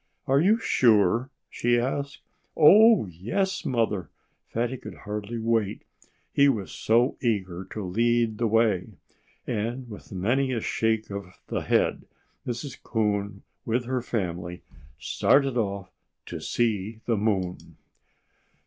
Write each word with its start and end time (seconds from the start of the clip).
"Are 0.25 0.41
you 0.41 0.57
sure?" 0.57 1.29
she 1.47 1.77
asked. 1.79 2.21
"Oh, 2.57 3.05
yes, 3.05 3.63
Mother!" 3.67 4.09
Fatty 4.47 4.75
could 4.75 4.95
hardly 5.05 5.37
wait, 5.37 5.83
he 6.33 6.49
was 6.49 6.71
so 6.71 7.17
eager 7.21 7.67
to 7.71 7.83
lead 7.83 8.39
the 8.39 8.47
way. 8.47 8.87
And 9.45 9.87
with 9.87 10.11
many 10.11 10.53
a 10.53 10.59
shake 10.59 11.11
of 11.11 11.39
the 11.49 11.61
head, 11.61 12.07
Mrs. 12.47 12.81
Coon, 12.81 13.43
with 13.63 13.85
her 13.85 14.01
family, 14.01 14.63
started 14.97 15.55
off 15.55 15.91
to 16.25 16.41
see 16.41 17.01
the 17.05 17.15
moon. 17.15 17.77